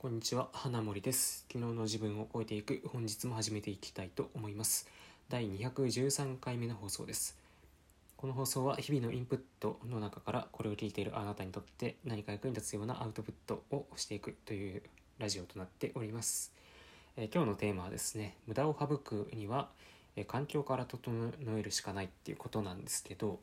[0.00, 1.44] こんにちは、花森です。
[1.52, 4.88] 昨日の自分を超えていく、本日も始めていきたいと思います。
[5.28, 7.36] 第213回目の放送です。
[8.16, 14.82] この放送は日々のインプットの中からこれを聞いているあなたにとって何か役に立つようなアウトプットをしていくという
[15.18, 16.54] ラジオとなっております。
[17.18, 19.68] えー今日のテーマはですね、無駄を省くには、
[20.16, 23.38] えー環境から整えるしかないっていうことなんですけど、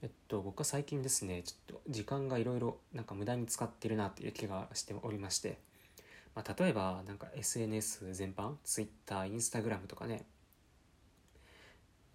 [0.00, 5.58] えっと、僕は最近ですね、ちょっと時間がいろいろなんか無駄に使ってるなっていう気がしておりまして、
[6.34, 10.24] まあ、例えばなんか SNS 全般 Twitter、Instagram とかね。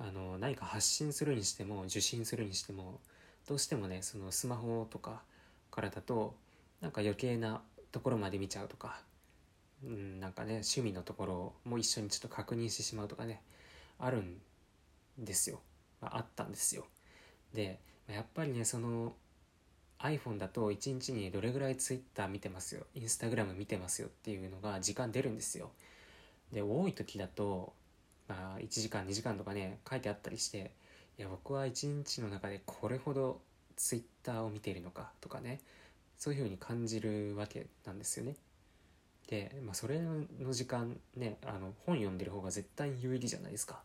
[0.00, 3.00] あの何か発信するにしても受信するにしても
[3.48, 5.22] どうしてもねそのスマホとか
[5.72, 6.36] からだと
[6.80, 9.00] なんか余計なところまで見ちゃうとか、
[9.84, 13.42] うん、なんかね趣味のところも一緒にちょっと確認してしまうとかね
[13.98, 14.36] あるん
[15.18, 15.60] ですよ、
[16.00, 16.86] まあ、あったんですよ。
[17.52, 19.14] でやっぱりねその
[20.00, 25.70] iPhone だと1日にどれぐらい Twitter 見てますよ Instagram 見てますよっていうのが時間出るんですよ。
[26.52, 27.72] で多い時だと、
[28.28, 30.70] まあ、1時間2時間とかね書いてあったりして
[31.18, 33.40] いや僕は1日の中でこれほど
[33.76, 35.60] Twitter を見ているのかとかね
[36.16, 38.36] そういうふうに感じるわけなんですよね。
[39.28, 43.80] で、まあ、それの時間ねあの本読んでる方が絶対有意義じゃないですか。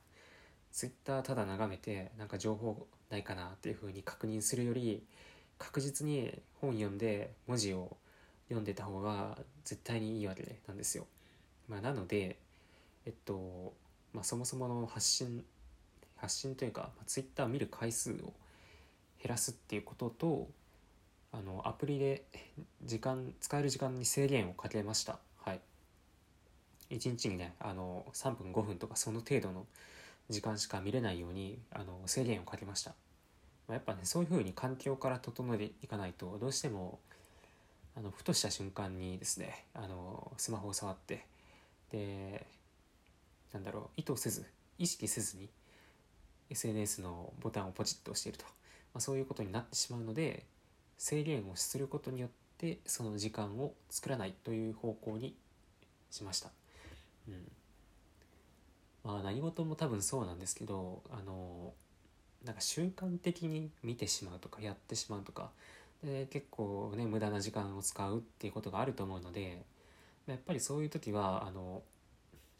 [0.72, 5.04] Twitter ただ眺めてなんか情報ないかなっていうふうに確認するより
[5.58, 7.98] 確実に本読んで文字を
[8.48, 11.08] 読んでた方が絶対にいいわけなんですよ。
[11.68, 12.38] まあ、なので、
[13.06, 13.74] えっと
[14.14, 15.44] まあ、そもそもの発信
[16.16, 18.16] 発信というか、まあ、Twitter 見る回数を
[19.22, 20.48] 減らすっていうことと
[21.34, 22.24] あのアプリで
[22.84, 25.20] 時間使える時間に制限をかけました。
[25.38, 25.62] はい、
[26.92, 29.66] 1日にねあの3分5分とかその程度の
[30.30, 32.94] 時間しか見れないようにあの制限をかけました。
[33.68, 37.00] まあやっぱねそういう風に環境から整えていかないとどうしても
[37.96, 41.26] あのふとした瞬間にですねあのスマホを触って
[41.92, 42.46] で
[43.54, 44.46] なんだろう意図せず
[44.80, 45.50] 意識せずに
[46.50, 48.52] SNS のボタンをポチッと押していると、ま
[48.98, 50.44] あ、そういうことになってしまうので
[50.98, 55.36] 制限をすることによってその時間を作らないという方向に
[56.12, 56.50] しました。
[57.28, 57.36] うん
[59.04, 61.74] まあ、何事も多分そうなんですけどあの
[62.46, 65.50] なんか習慣的に見てしまうとかやってしまうとか
[66.04, 69.64] で結構ね無駄な時間を使うっていうことがあると思うので
[70.28, 71.82] やっぱりそういう時はあの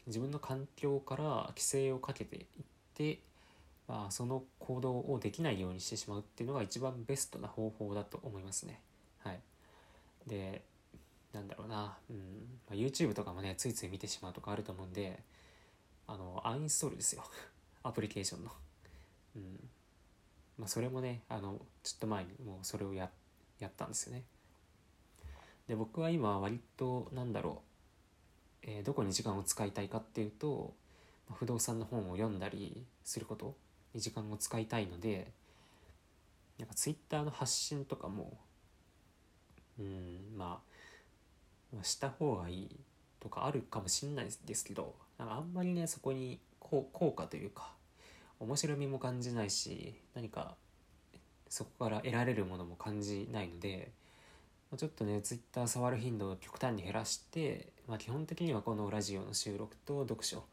[0.06, 2.44] 自分の環境から規制をかけていっ
[2.94, 3.18] て、
[3.88, 8.80] まあ、その行動をできないようにしてしまうっていうのが一番ベストな方法だと思いますね。
[9.20, 9.40] はい、
[10.26, 10.62] で
[11.32, 12.16] なんだろうな、うん
[12.68, 15.20] まあ、YouTube とかもねついつい見てしまうとかあると思うんで
[16.06, 17.24] あのアンインストールですよ
[17.82, 18.52] アプリケーションの。
[19.36, 19.68] うん
[20.58, 23.10] まあ、それもねあのちょっと前にもうそれをや
[23.58, 24.22] やったんですよね。
[25.68, 27.62] で僕は今割となんだろ
[28.62, 30.74] う、えーどこに時間を使いたいかっていうと
[31.32, 33.54] 不動産の本を読んだりすること
[33.94, 35.32] に時間を使いたいので
[36.58, 38.36] なんか Twitter の発信とかも
[39.78, 40.60] うんま
[41.76, 42.76] あした方がいい
[43.20, 47.72] とかあるかもしれないですけどなんかあんまりねそこに効果というか
[48.44, 50.54] 面白みも感じないし何か
[51.48, 53.90] そこから得られるものも感じないので
[54.76, 60.44] ちょっとね Twitter 触る頻度を極端に減らして、まあ、基本的にはこのラジオの収録と読書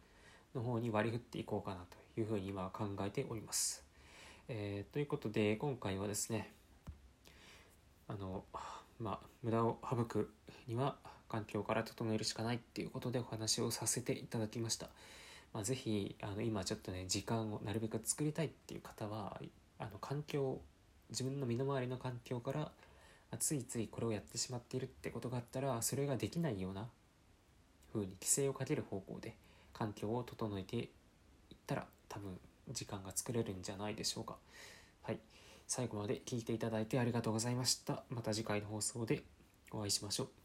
[0.56, 3.84] の方に割り振っていこうかなというふうに今考えております。
[4.47, 6.52] えーということで今回はですね
[8.08, 8.44] あの
[9.00, 10.29] まあ無駄を省く
[10.68, 10.96] には
[11.29, 14.90] 環境から整えるしかないっていうことでお話をさせていただきました。
[15.53, 19.39] まあ、ぜひあの今ちょっとね時間をなるべく作りたいっていう方は
[19.79, 20.62] あの環境
[21.09, 22.72] 自分の身の回りの環境から
[23.39, 26.88] ついついこれをやってしまっているってことがあったらそれができないような
[27.94, 29.35] 風に規制をかける方向で
[29.73, 30.88] 環境を整えていっ
[31.67, 32.38] たら多分
[32.72, 34.35] 時間が作れるんじゃないでしょうか。
[35.03, 35.19] はい。
[35.67, 38.03] 最後まで聞いていただいてありがとうございました。
[38.09, 39.23] また次回の放送で
[39.72, 40.41] お会いしましょう。